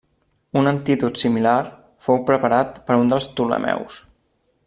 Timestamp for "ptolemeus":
3.35-4.01